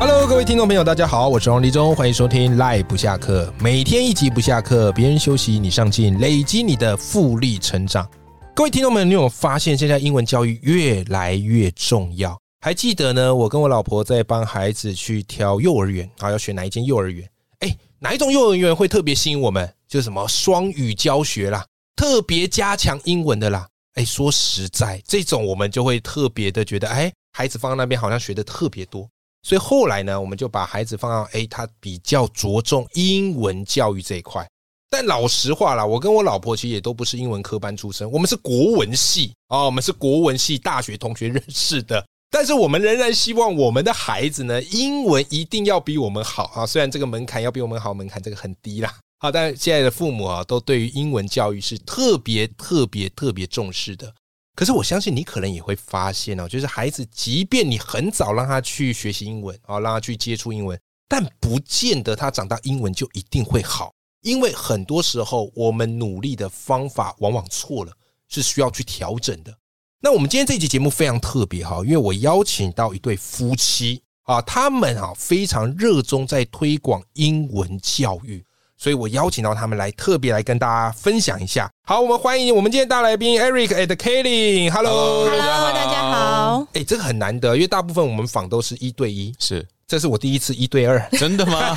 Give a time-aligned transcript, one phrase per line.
[0.00, 8.08] Hello，各位听众朋友，大家好，我是王立忠，欢迎收听《赖不下课》，每天一集不下课，别人休息你上进，累积你的复利成长。
[8.54, 12.38] 各位听众们，你有发现现在英文教育越来越重要？
[12.60, 13.34] 还记得呢？
[13.34, 17.28] 我跟我老婆在帮孩子去挑幼儿园啊，要选哪一间幼儿园？
[17.58, 19.68] 哎，哪一种幼儿园会特别吸引我们？
[19.88, 23.66] 就是什么双语教学啦，特别加强英文的啦。
[23.94, 29.08] 哎，说实在，这种我们就会特别的觉得，哎，孩子放在那边好像学的特别多。
[29.42, 34.46] 所以后来呢，我们就把孩子放到哎，他比较着重英文教育这一块。
[34.90, 42.04] 但老实话啦，我跟我老婆其实也都不是英文科班出身，我们是国文系啊，我们是国文系大学同学认识的。
[42.30, 46.66] 但是我们仍然希望我们的孩子呢，英文一定要比我们好啊。
[46.66, 48.94] 虽然这个门槛要比我们好，门槛这个很低啦。
[49.18, 54.14] 好，但现在的父母啊，都对于英文教育是特别特别特别重视的。
[54.58, 67.92] 可是我相信你可能也会发现哦，就是孩子，即便你很早让他去学习英文啊，让他去接触英文，但不见得他长大英文就一定会好，因为很多时候我们努力的方法往往错了，
[68.26, 69.56] 是需要去调整的。
[70.00, 78.44] 那我们今天这期节目非常特别哈，因为我邀请到一对夫妻啊，他们啊非常热衷在推广英文教育。
[78.78, 81.68] 所以我邀请到他们来，特别来跟大家分享一下。
[81.84, 84.70] 好，我们欢迎我们今天大来宾 Eric and Kelly。
[84.70, 86.64] Hello，Hello，大家好。
[86.74, 89.66] 哎，这个很难得，因为大部分我们访都是一对一，是。
[89.88, 91.74] 这是我第一次一对二，真的吗？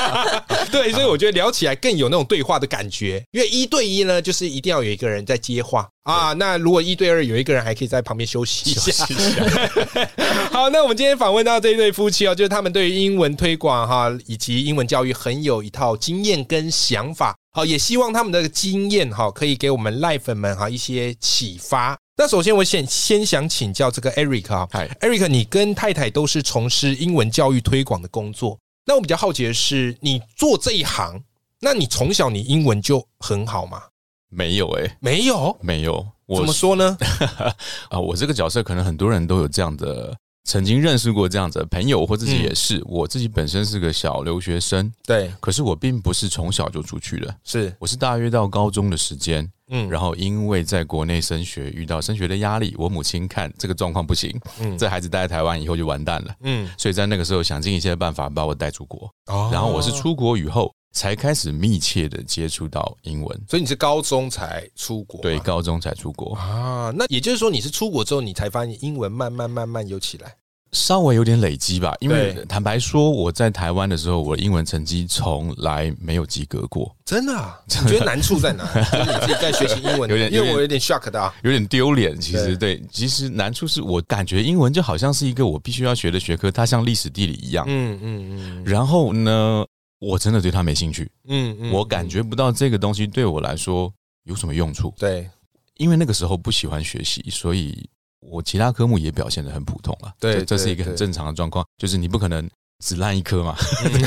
[0.72, 3.22] 对，所以我觉得聊起来更有那种对话的感觉。
[3.32, 6.32] 因为一对一呢，就是一定要有一个人在接话啊。
[6.34, 9.06] 那如果一对二，有一个人还可以在旁边休息一下。
[10.52, 17.34] 好，那我们今天访问到这一对夫妻哦，就是他们对于英文推广哈，以及英文教育很有一套经验跟想法。
[17.52, 21.98] 好，也希望他们的经验哈，可以给我们赖粉们哈一些启发。
[22.16, 24.68] 那首先，我先先想请教这个 Eric 啊
[25.00, 28.58] ，Eric，你跟太太都是从事英文教育推广的工作。
[28.88, 31.22] 那我比较好奇的是，你做这一行，
[31.60, 33.82] 那你从小你英文就很好吗？
[34.30, 36.06] 没有哎，没有，没有。
[36.24, 36.96] 我怎么说呢？
[37.90, 40.16] 啊，我这个角色可能很多人都有这样的。
[40.44, 42.82] 曾经认识过这样子的朋友，或自己也是。
[42.86, 45.30] 我自己本身是个小留学生，对。
[45.38, 59.10] 可是我并不是从小就出去的，是我是大约到高中的时间，嗯，然后因为在国内升学遇到升学的压力，我母亲看这个状况不行，嗯，这孩子待在台湾以后就完蛋了，嗯，所以在那个时候想尽一切办法把我带出国。
[59.26, 60.72] 哦，然后我是出国以后。
[60.90, 65.20] 才开始密切的接触到英文，所以你是高中才出国？
[65.20, 66.90] 对，高中才出国啊。
[66.96, 70.34] 那也就是说，你是出国之后，你才发现英文慢慢慢慢有起来，
[70.72, 71.94] 稍微有点累积吧。
[72.00, 76.94] 因为坦白说，我在台湾的时候，我的英文成绩从来没有及格过。
[77.04, 77.32] 真的？
[77.38, 77.58] 啊？
[77.66, 78.64] 你觉得难处在哪？
[78.90, 82.20] 就是你自己在学习英文，有点，因为我有点 shock 的，有点丢脸。
[82.20, 87.64] 其实，对，其实难处是我感觉英文就好像是一个我必须要学的学科，它像历史地理一样。
[87.68, 88.64] 嗯嗯嗯。
[88.64, 89.64] 然后呢？
[90.00, 93.92] 我真的对它没兴趣，嗯嗯，我感觉不到这个东西对我来说
[94.26, 94.94] 有什么用处。
[94.96, 95.28] 对，
[95.76, 97.84] 因为那个时候不喜欢学习，所以
[98.20, 100.12] 我其他科目也表现的很普通了。
[100.18, 102.48] 对，这是一个很正常的状况，就是你不可能
[102.84, 103.54] 只烂一科嘛。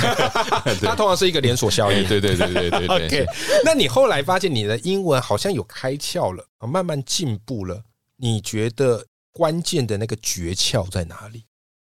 [0.81, 2.07] 它通常是一个连锁效应。
[2.07, 2.87] 对对对对对。
[3.07, 3.25] OK，
[3.63, 7.83] 那你后来发现你的英文好像有开窍了，慢慢进步了，
[8.17, 11.45] 你觉得关键的那个诀窍在哪里？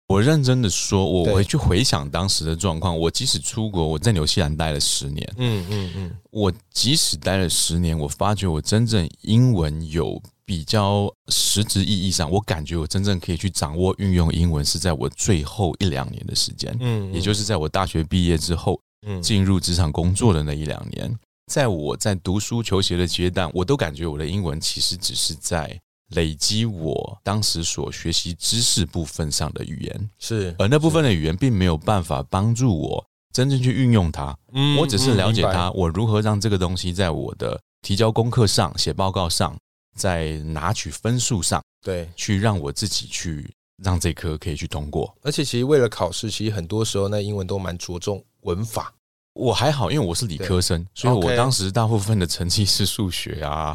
[0.09, 2.99] 我认真的说，我回去回想当时的状况。
[2.99, 5.35] 我即使出国，我在纽西兰待了十年。
[5.37, 16.77] 嗯嗯嗯，我即使待了十年，我发觉我真正英文有比较实质意义上，我感觉我真正可以去掌握运用英文，是在我最后一两年的时间。
[16.81, 21.17] 嗯，也就是在我大学毕业之后，嗯进入职场工作的那一两年，
[21.47, 25.81] 在我在读书求学的阶段，我都感觉我的英文其实只是在。
[26.17, 34.37] 累积我当时所学习知识部分上的语言是，而那部分的语言并没有办法帮助我真正去运用它。
[34.53, 39.57] 嗯，我只是了解它，我如何让这个东西在我的提交功课上、写报告上，
[39.97, 43.51] 在拿取分数上，对，去让我自己去
[43.83, 45.15] 让这科可以去通过。
[45.23, 48.93] 而且，其实为了考试，其实很多时候那英文都蛮着重文法。
[49.35, 53.73] 我还好，因为我是理科生，所以我当时大部分的成绩是数学啊，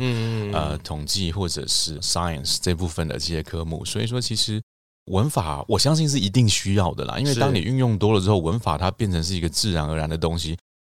[0.53, 3.83] 呃，统计或者是 science 这部分的这些科目。
[3.85, 4.61] 所以说，其实
[5.05, 5.63] 文法，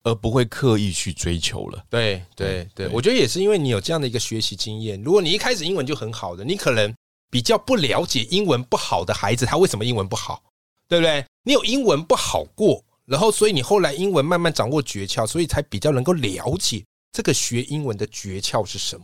[0.04, 1.86] 而不会刻意去追求了。
[1.90, 5.02] 对对对，我觉得也是因为你有这样的一个学习经验。
[5.02, 6.94] 如果你一开始英文就很好的，你可能
[7.30, 10.44] 比较不了解英文不好的孩子，他为什么英文不好，
[10.88, 11.26] 对不对？
[11.44, 19.04] 你有英文不好过，然后所以你后来英文慢慢掌握诀窍，所以才比较能够了解这个学英文的诀窍是什么。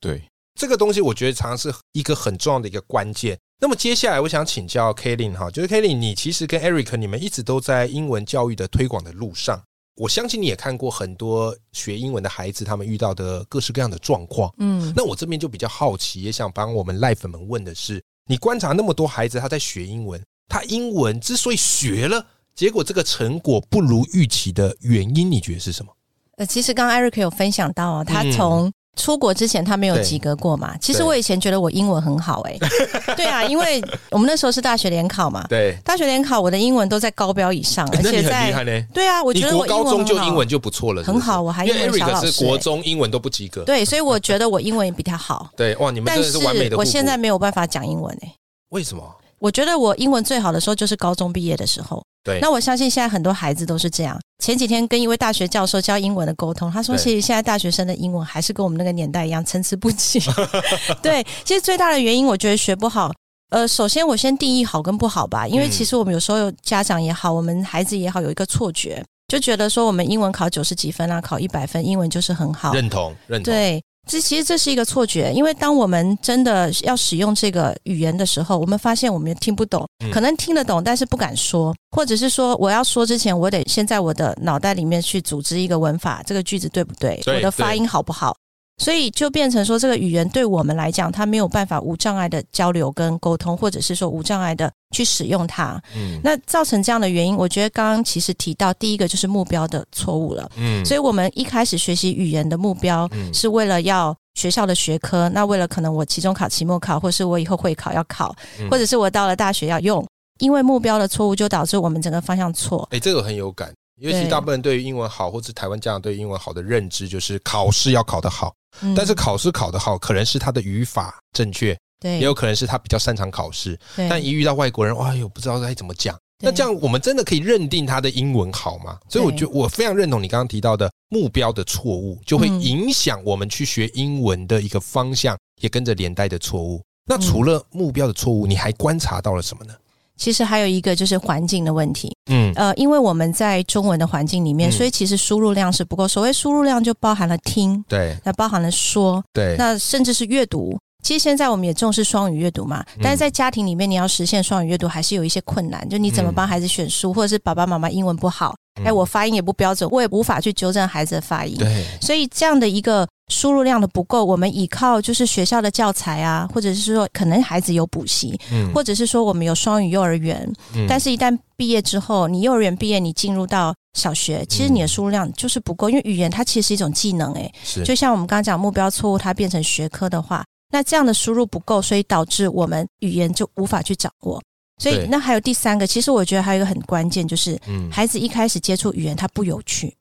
[0.00, 0.22] 对。
[0.58, 3.38] 这个东西我觉得常常是一个很重要的一个关键。
[3.60, 9.62] 那么接下来我想请教 Kalin 哈，就是 Kalin，你其实跟 Eric 你们一直都在英文教育的推广的路上。
[10.00, 14.50] 我相信你也看过很多学英文的孩子他们遇到的各式各样的状况。
[14.56, 20.18] 嗯，那我这边就比较好奇，也想帮我们赖粉们问的是：你观察那么多孩子他在学英文，
[20.48, 25.92] 他英文之所以学了，结果这个成果不如预期的原因，你觉得是什么？
[26.38, 30.76] 呃，其实刚刚 Eric 有分享到啊，他从出国之前他没有及格过嘛？
[30.78, 32.58] 其实我以前觉得我英文很好哎，
[33.16, 38.52] 对啊，因为我们那时候是大学联考嘛，对，大学联考我的英文都在高标以上，而且在
[38.92, 45.48] 对啊，我觉得我高中就英文就不错了，很好，我还因为 Eric 是国中英文都不及格，对，所以我觉得我英文也比他好。
[45.56, 46.76] 对，哇，你们真的是完美的。
[46.76, 48.34] 我现在没有办法讲英文哎，
[48.70, 49.02] 为什么？
[49.38, 52.02] 我觉得我英文最好的时候就是高中毕业的时候。
[52.22, 54.18] 对，那我相信现在很多孩子都是这样。
[54.42, 60.20] 前几天跟一位大学教授教英文的沟通，他说：“其实现在大学生的英文还是跟我们那个年代一样参差不齐。
[61.02, 63.10] ”对，其实最大的原因，我觉得学不好。
[63.50, 72.72] 呃，首先我先定义好跟不好吧，因为其实我们有时候有家长也好，我们孩子也好，有一个错觉，就觉得说我们英文考九十几分啊，考一百分，英文就是很好。
[72.72, 73.52] 认同，认同。
[73.52, 73.82] 对。
[74.10, 87.22] 这其实这是一个错觉，因为当我们真的要使用这个语言的时候，我们发现我们听不懂，可能听得懂，但是不敢说，或者是说我要说之前，我得先在我的脑袋里面去组织一个文法，这个句子对不对？
[87.26, 88.36] 我的发音好不好？
[88.80, 95.80] 所以就变成说，这个语言对我们来讲，它没有办法无障碍的交流跟沟通，或者是说无障碍的去使用它。
[95.94, 100.50] 嗯，那造成这样的原因，我觉得刚刚其实提到第一个就是目标的错误了。
[100.56, 108.34] 嗯，所以我们一开始学习语言的目标是为了要学校的学科，那为了可能我期中考、期末考，或是我以后会考要考，
[108.70, 110.02] 或者是我到了大学要用，
[110.38, 112.88] 因为目标的错误就导致我们整个方向错。
[112.92, 118.54] 哎，这个很有感，因为其实大部分人对于英文好，或是台湾家长对英文好的认知就是考试要考得好。
[118.96, 123.78] 但是考试考得好，可能是他的语法正确，对，也有可能是他比较擅长考试。
[124.08, 126.16] 但一遇到外国人，哎呦，不知道该怎么讲。
[126.42, 128.98] 那这样我们真的可以认定他的英文好吗？
[129.08, 136.80] 所以我觉得我非常认同你刚刚提到的目标的错误，就会影响我们去学英文的一个方向，也跟着连带的错误。
[137.04, 139.74] 那除了目标的错误，你还观察到了什么呢？
[140.20, 146.06] 其实还有一个就是环境的问题，嗯，呃，因为我们在中文的环境里面，所以其实输入量是不够。
[146.06, 150.78] 所谓输入量，就包含了听，对，那包含了说，对，那甚至是阅读。
[151.02, 155.88] 其实现在我们也重视双语阅读嘛，但是在家庭里面，你要实现双语阅读还是有一些困难。
[155.88, 161.56] 就你怎么帮孩子选书，或者是爸爸妈妈英文不好，哎，我发音也不标准，我也无法去纠正孩子的发音。
[161.56, 163.08] 对，所以这样的一个。
[163.30, 184.42] 输入量的不够，我们依靠就是学校的教材啊，或者是说可能孩子有补习，嗯，或者是说我们有双语幼儿园，嗯，但是一旦毕业之后，你幼儿园毕业，你进入到小学，其实你的输入量就是不够，因为语言它其实是一种技能，诶，是，就像我们刚刚讲目标错误，它变成学科的话，那这样的输入不够，所以导致我们语言就无法去掌握，
[184.78, 187.56] 所以那还有第三个，其实我觉得还有一个很关键，就是
[187.90, 189.94] 孩子一开始接触语言，它不有趣，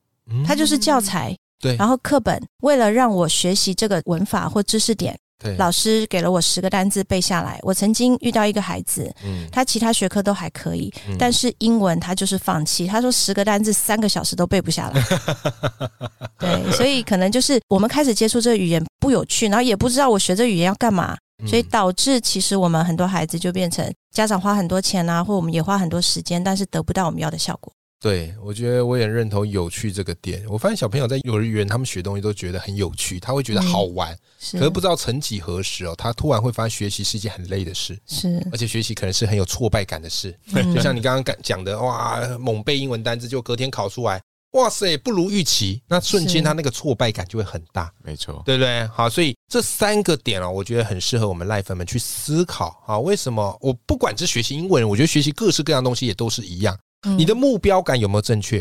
[0.47, 1.37] 它就是教材。
[1.59, 7.59] 对，然后课本为了让我学习这个文法或知识点，对，老师给了我十个单字背下来。
[7.63, 12.87] 我曾经遇到一个孩子，嗯，他其他学科都还可以，但是英文他就是放弃。
[12.87, 15.03] 他说十个单字三个小时都背不下来。
[16.39, 23.85] 对，所以可能就是我们开始接触这个语言不有趣，然后也不知道我学这语言要干嘛，所以导致其实我们很多孩子就变成
[24.15, 27.73] 家长花很多钱啊，或我们也花很多时间，但是得不到我们要的效果。
[28.01, 30.41] 对，我觉得我也认同有趣这个点。
[30.47, 34.17] 我发现小朋友在幼儿园，他们学东西都觉得很有趣，他会觉得好玩。
[34.53, 37.99] 可是不知道曾几何时哦，他突然会发现学习是一件很累的事。
[38.07, 40.33] 是，而且学习可能是很有挫败感的事。
[40.73, 47.91] 就像你刚刚讲的，哇，猛背英文单词，就隔天考出来，哇塞，不如预期，那瞬间他那个挫败感就会很大。
[48.01, 48.87] 没错，对不对？
[48.87, 52.97] 好，所以这三个点哦，我觉得很适合我们赖粉们去思考啊。
[52.97, 56.77] 为什么我不管是学习英文，我觉得学习各式各样东西也都是一样。
[57.17, 58.59] 你的目标感有没有正确？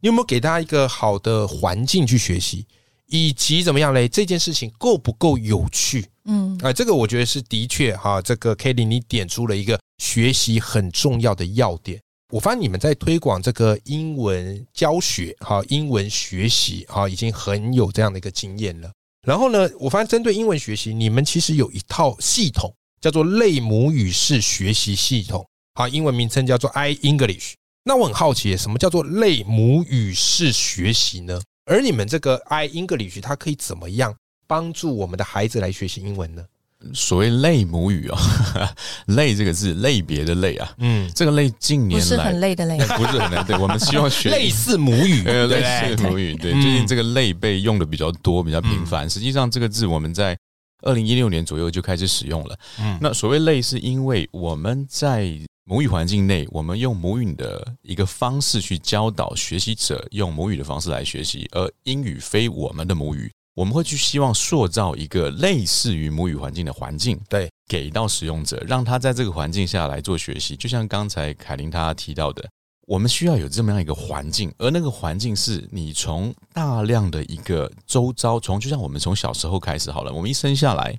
[0.00, 2.66] 你有没有给大家一个好的环境去学习？
[3.06, 4.08] 以及怎么样嘞？
[4.08, 6.04] 这件事情够不够有趣？
[6.24, 8.20] 嗯，啊，这个我觉得是的确哈。
[8.20, 12.00] 这个 Kelly，你点出了一个学习很重要的要点。
[12.30, 18.90] 我发现你们在推广这个英文教学哈，英文学习哈，已经很有这样的一个经验了。
[19.24, 22.74] 然后呢，我发现针对英文学习，你们其实有一套系统。
[22.98, 27.52] 叫做类母语式学习系统，好，英文名称叫做 i English。
[27.88, 31.40] 那我很好奇，什么叫做类母语式学习呢？
[31.66, 34.12] 而你们这个 i English 它可以怎么样
[34.48, 36.44] 帮助我们的孩子来学习英文呢？
[36.92, 38.18] 所谓类母语哦，
[39.06, 43.44] 类这个字类别的类啊，嗯，这个类近年来不是很累的累， 不是很累。
[43.44, 46.34] 对，我们希望学 类似母语，类似母语。
[46.34, 49.08] 对，最近这个类被用的比较多，比较频繁。
[49.08, 50.36] 实际上，这个字我们在
[50.82, 52.58] 二零一六年左右就开始使用了。
[52.80, 55.32] 嗯，那所谓类，是因为我们在
[55.68, 63.28] 母语环境内，我们用母语的一个方式去教导学习者用母语的方式来学习，而英语非我们的母语。
[63.56, 70.54] 我们会去希望塑造一个类似于母语环境的环境，对，给到使用者，让他在这个环境下来做学习。
[70.54, 72.48] 就像刚才凯琳他提到的，
[72.86, 80.96] 我们需要有这么样一个环境，而那个环境是你从大量的一个周遭，从就像我们从小时候开始好了，我们一生下来，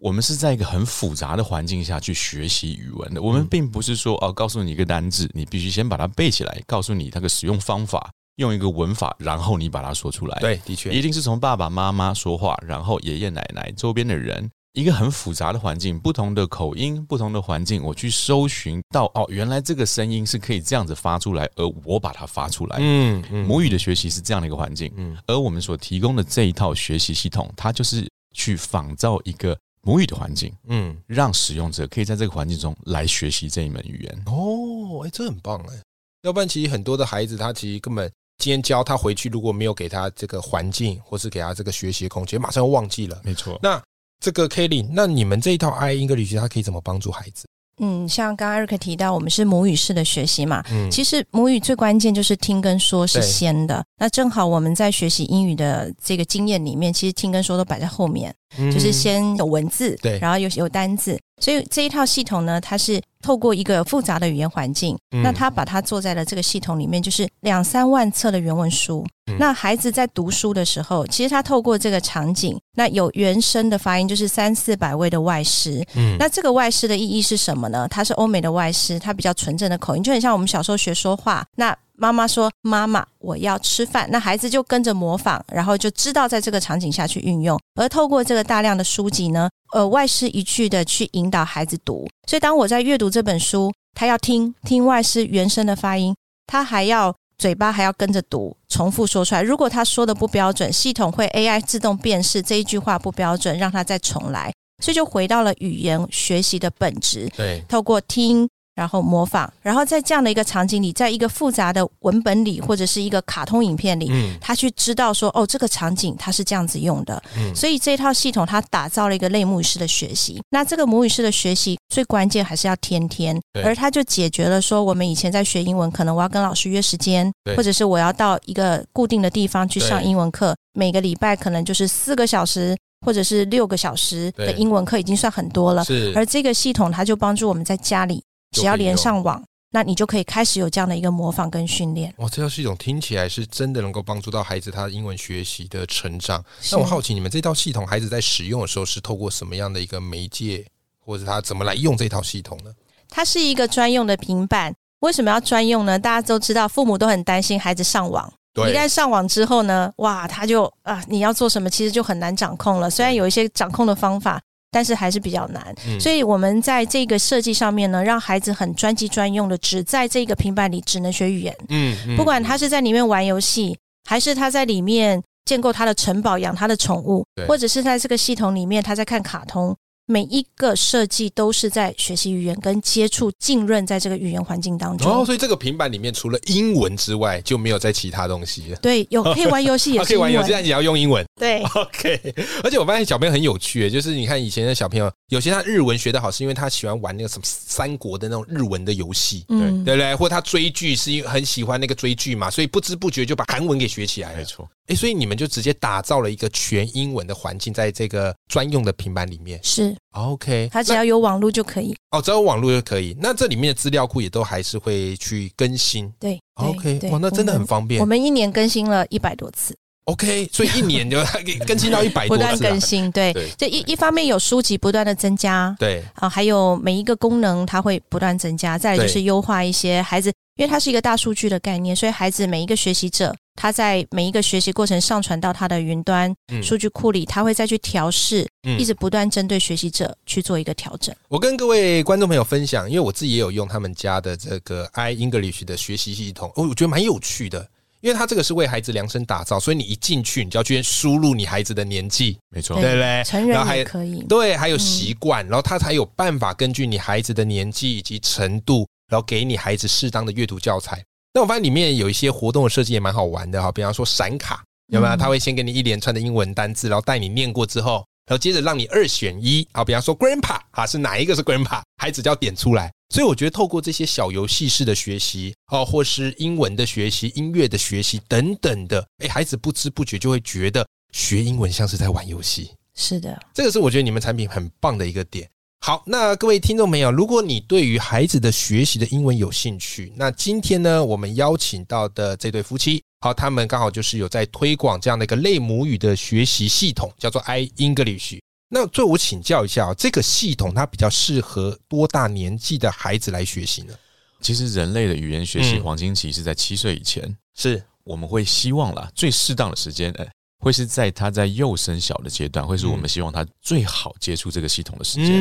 [0.00, 3.22] 我们是在一个很复杂的环境下去学习语文的。
[3.22, 8.10] 我们并不是说哦，告诉你一个单字，你必须先把它背起来，告诉你它的使用方法。
[8.36, 10.38] 用一个文法，然后你把它说出来。
[10.40, 22.76] 对，的确，一定是从爸爸妈妈说话，然后爷爷奶奶周边的人，一个很复杂的环境，不同的口音，不同的环境，我去搜寻到哦，原来这个声音是可以这样子发出来，而我把它发出来。
[22.78, 24.92] 嗯嗯，母语的学习是这样的一个环境。
[24.96, 30.52] 嗯，而我们所提供的这一套学习系统，它就是去仿造一个母语的环境。
[30.66, 34.22] 嗯，让使用者可以在这个环境中来学习这一门语言。
[34.26, 35.80] 哦，哎，这很棒哎，
[36.22, 38.10] 要不然其实很多的孩子他其实根本。
[38.38, 43.18] 今天教他回去，如果没有给他这个环境，或是给他这个学习空间，马上又忘记了。
[43.24, 43.58] 没错。
[43.62, 43.82] 那
[44.20, 47.46] 这个 Kelly，那你们这一套 I English，它可以怎么帮助孩子？
[47.78, 50.62] 嗯，像刚刚 Eric 提到，我们是母语式的学习嘛。
[50.70, 50.90] 嗯。
[50.90, 53.84] 其实母语最关键就是听跟说是先的。
[53.98, 58.34] 那正好我们在学习英语的这个经验里面，其实听跟说都摆在后面，
[58.72, 61.18] 就是先有文字，对，然后有有单字。
[61.40, 69.06] 所以这一套系统呢，它是透过一个复杂的语言环境，那它把它做在了这个系统里面，就是两三万册的原文书。
[69.38, 75.84] 那孩子在读书的时候，其实他透过这个场景，那有原声的发音，就是三四百位的外师。
[75.94, 77.86] 嗯，那这个外师的意义是什么呢？
[77.88, 81.44] 它是欧美的外师，它比较纯正的口音，就很像我们小时候学说话。
[81.56, 87.58] 那妈妈说：“妈妈，我要吃饭。”那孩子就跟着模仿，然后就知道在这个场景下去运用。
[87.74, 92.08] 而透过这个大量的书籍呢，呃，外师一句的去引导孩子读。
[92.28, 96.14] 所以，当我在阅读这本书，他要听听外师原声的发音，
[96.46, 99.42] 他还要嘴巴还要跟着读，重复说出来。
[99.42, 104.52] 如果他说的不标准，系统会 AI 自动辨识这一句话不标准，让他再重来。
[104.82, 107.28] 所以，就回到了语言学习的本质。
[107.36, 108.48] 对，透过听。
[108.76, 117.20] 然后模仿，然后在这样的一个场景里，在一个复杂的文本里，或者是一个卡通影片里，他去知道说，哦，这个场景它是这样子用的。
[117.54, 120.42] 所以这套系统它打造了一个类母语式的学习。
[120.50, 135.82] 那这个母语式的学习最关键还是要天天，而它就解决了说，我们以前在学英文，可能我要跟老师约时间，或者是我要到一个固定的地方去上英文课，每个礼拜可能就是四个小时或者是六个小时的英文课，已经算很多了。
[136.14, 138.22] 而这个系统它就帮助我们在家里。
[138.60, 142.12] 只要连上网，那你就可以开始有这样的一个模仿跟训练。
[142.18, 146.42] 哇，这套系统听起来是真的能够帮助到孩子他英文学习的成长。
[146.72, 150.64] 那我好奇，你们这套系统孩子在使用的时候是透过什么样的一个媒介，
[150.98, 152.70] 或者他怎么来用这套系统呢？
[153.08, 154.74] 它是一个专用的平板。
[155.00, 155.98] 为什么要专用呢？
[155.98, 158.32] 大家都知道，父母都很担心孩子上网。
[158.54, 162.88] 一旦上网之后呢，哇，他就啊，你要做什么，其实就很难掌控了。
[162.88, 164.40] 虽然有一些掌控的方法。
[164.76, 171.56] 但是还是比较难，所以我们在这个设计上面呢，让孩子很专机专用的，只在这个平板里只能学语言。
[171.70, 179.74] 嗯，不管他是在里面玩游戏，还是他在里面建构他的城堡、养他的宠物，或者是在这个系统里面他在看卡通。
[180.08, 185.10] 每一个设计都是在学习语言跟接触浸润在这个语言环境当中。
[185.10, 188.74] 哦，所以这个平板里面除了英文之外，就没有在其他东西。
[188.80, 191.26] 对，有可以玩游戏，也可以玩游戏，但也要用英文。
[191.40, 192.34] 对，OK。
[192.62, 200.14] 而且我发现小朋友很有趣，就是你看以前的小朋友，有些他日文学的好，是因为他喜欢玩那个什么三国的那种日文的游戏，对对不对？
[200.14, 204.38] 或者他追剧是因为很喜欢那个追剧嘛，所以不知不觉就把韩文给学起来了。
[204.38, 204.68] 没错。
[204.86, 209.58] 哎，所以你们就直接打造了一个全英文的环境，在这个专用的平板里面。
[209.64, 211.96] 是，OK，它只要有网络就可以。
[212.10, 213.16] 哦，只要有网络就可以。
[213.20, 216.12] 那这里面的资料库也都还是会去更新。
[216.18, 218.00] 对，OK，哇，那真的很方便。
[218.00, 219.76] 我们一年更新了一百多次。
[220.04, 221.18] OK，所以一年就
[221.66, 222.42] 更新到一百多次。
[222.42, 223.34] 不断更新，对。
[223.58, 228.78] 这一一方面有书籍不断的增加，对啊，还有每一个功能它会不断增加。
[228.78, 233.34] 再来就是优化一些孩子，因为它是一个大数据的概念，所以孩子每一个学习者。
[233.56, 236.32] 他在每一个学习过程上传到他的云端
[236.62, 238.46] 数据库里，他会再去调试，
[238.78, 241.14] 一直不断针对学习者去做一个调整。
[241.28, 247.66] 我跟各位观众朋友分享，因为我自己也有用他们家的这个 i English 的学习系统，哦，我觉得蛮有趣的，
[248.02, 253.24] 因为它这个是为孩子量身打造，所以你一进去，你就要去输入你孩子的年纪，没错，对不对？
[253.24, 261.02] 成人也可以，对，还有习惯，然后他才有办法根据你孩子的年纪以及程度，然后给你孩子适当的阅读教材。
[261.36, 265.14] 那我发现里面有一些活动的设计也蛮好玩的哈，比方说闪卡有没有？
[265.18, 272.90] 他会先给你一连串的英文单字，然后带你念过之后，然后接着让你二选一啊，比方说 grandpa 啊是哪一个是 grandpa，孩子就要点出来。
[273.10, 282.70] 所以我觉得透过这些小游戏式的学习哦，或是英文的学习、音乐的学习等等的，哎，孩子不知不觉就会觉得学英文像是在玩游戏。
[282.94, 285.46] 是的，这个是我觉得你们产品很棒的一个点。
[285.86, 298.40] 好，那各位听众朋友，如果你对于孩子的学习的英文有兴趣，那今天呢，我们邀请到的这对夫妻，好，他们刚好就是有在推广这样的一个类母语的学习系统，叫做 i English。
[298.68, 303.94] 那最我请教一下，这个系统它比较适合多大年纪的孩子来学习呢？
[304.40, 307.22] 其实人类的语言学习黄金期是在七岁以前，
[307.54, 310.26] 是我们会希望啦，最适当的时间，哎。
[310.58, 315.34] 会是在他在幼升小的阶段，会是我们希望他最好接触这个系统的时间，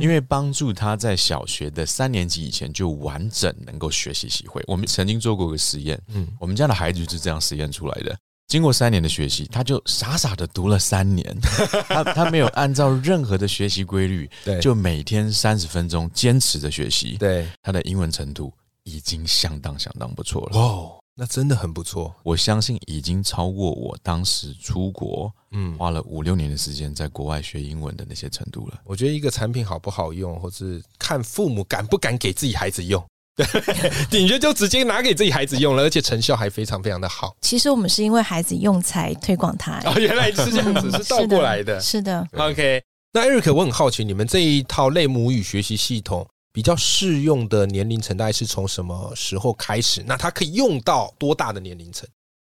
[0.00, 4.62] 因为帮助他在小学的三年级以前就完整能够学习习会。
[4.66, 8.16] 我们曾经做过个实验，嗯，我们家的孩子就是这样实验出来的。
[8.48, 11.34] 经过三年的学习，他就傻傻的读了三年，
[11.88, 20.58] 他他没有按照任何的学习规律，对，就每天三十分钟坚持的学习，对，他的英文程度已经相当相当不错了。
[20.58, 21.01] 哦。
[21.14, 28.80] 那真的很不错，我相信已经超过我当时出国，嗯，花了五六年的时间在国外学英文的那些程度了。
[28.84, 33.04] 我觉得一个产品好不好用，或是看父母敢不敢给自己孩子用，
[33.36, 33.46] 对，
[34.10, 37.36] 顶着就直接拿给自己孩子用了，而且成效还非常非常的好。
[37.42, 42.26] 其实我们是因为孩子用才推广它，哦，原来是这样子，是倒过来的，是的。
[42.38, 46.26] OK，那 Eric，我很好奇，你们这一套类母语学习系统。
[46.52, 50.04] 比较适用的年龄层大概是从什么时候开始？
[50.06, 52.08] 那它可以用到多大的年龄层？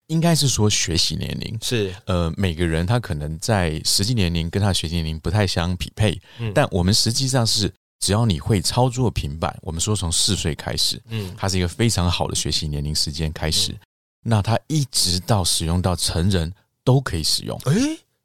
[0.08, 6.20] 应该是说学习年龄是呃，每个人他可能在实际年龄跟他学习年龄不太相匹配。
[6.38, 13.74] 嗯，但我们实际上是只要你会操作平板，我们说从四岁开始，嗯，它是一个非常好的学习年龄时间开始。
[14.24, 16.52] 那它一直到使用到成人
[16.84, 17.58] 都可以使用。
[17.64, 17.74] 哎，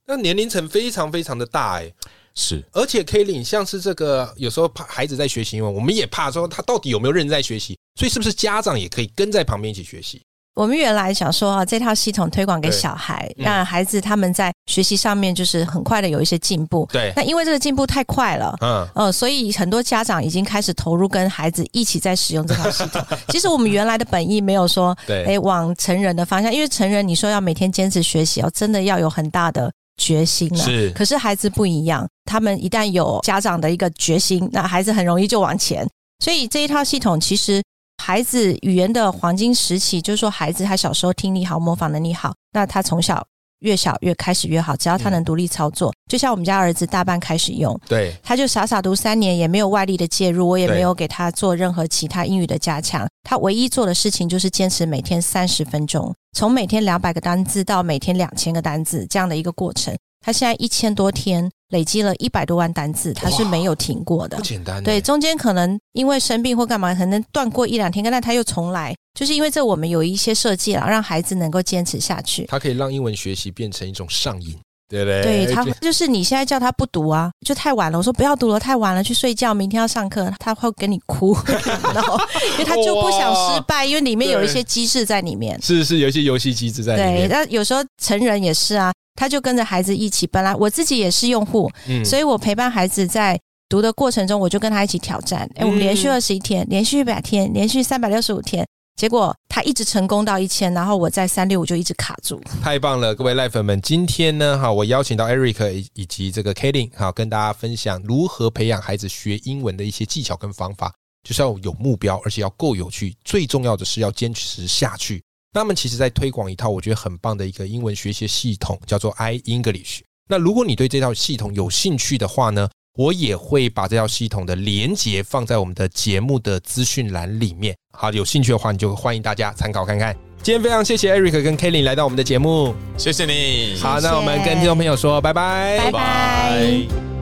[0.06, 1.94] 那年龄层非常非常的大哎。
[2.40, 10.22] 是，而且可以领像是这个，有时候怕孩子在学习英文，我们也怕说他到底有没有认真在学习，所以是不是家长也可以跟在旁边一起学习？
[10.54, 16.88] 我们原来想说啊，这套系统推广给小孩，让孩子他们在学习上面就是很快的有一些进步。
[16.92, 23.00] 对，那因为这个进步太快了，嗯，呃，所以很多家长已经开始投入跟孩子一起在使用这套系统。
[23.30, 29.72] 其实我们原来的本意没有说，对，哎，往成人的方向，因为成人你说要每天坚持学习哦，真的要有很大的。
[29.98, 30.90] 决心了，是。
[30.92, 35.88] 可是孩子不一样，他们一旦有家长的一个决心，那孩子很容易就往前。
[36.24, 37.62] 所以这一套系统，其实
[38.04, 43.26] 孩子语言的黄金时期，就是说孩子他小时候听力好，模仿能力好，那他从小。
[43.60, 59.96] 越小越开始越好，只要他能独立操作，就像我们家儿子大半开始用，对，他就傻傻读三年，也没有外力的介入，我也没有给他做任何其他英语的加强，他唯一做的事情就是坚持每天三十分钟，从每天两百个单字到每天两千个单字这样的一个过程。
[60.20, 64.38] 他现在一千多天，累积了一百多万单字，他是没有停过的。
[64.38, 64.84] 不简单。
[64.84, 72.46] 对，中间可能因为生病或干嘛，可能断过一两天，但他又重来，就是因为这我们有一些设计了，让孩子能够坚持下去。
[72.46, 74.56] 他可以让英文学习变成一种上瘾，
[74.88, 75.46] 对不对？
[75.46, 77.98] 对他就是你现在叫他不读啊，就太晚了。
[77.98, 81.36] 我说不要读了，太晚了，去睡觉，明天要上课，他会跟你哭，
[81.94, 82.18] 然后
[82.54, 85.62] 因为他就不想失败，因为里面有一些机制在里面。
[85.62, 87.28] 是是，有一些游戏机制在里面。
[87.28, 88.94] 对，那有时候成人也是啊。
[89.18, 90.26] 他就跟着孩子一起。
[90.28, 91.70] 本来我自己也是用户，
[92.06, 95.50] 所以我陪伴孩子在读的过程中，我就跟他一起挑战。
[95.56, 102.40] 哎，我们连续二十一天，连续一百天，连续三百六十五天，结果他一直成功到一千，然后我在三六五就一直卡住。
[102.62, 115.22] 太棒了，各位赖粉们，今天呢，哈，我邀请到 Eric 以及这个 Katie，哈，跟大家分享如何培养孩子学英文的一些技巧跟方法，就是要有目标，而且要够有趣，最重要的是要坚持下去。
[115.58, 120.00] 他们其实在推广一套我觉得很棒的一个英文学习系统，叫做 i English。
[120.30, 127.76] 那如果你对这套系统有兴趣的话呢，我也会把这套系统的连接放在我们的节目的资讯栏里面。
[127.98, 130.16] 好，有兴趣的话，你就欢迎大家参考看看。
[130.44, 133.78] 今天非常谢谢 Eric 跟 Kelly 来到我们的节目，谢谢你。
[133.80, 137.17] 好，那我们跟听众朋友说拜拜，拜拜。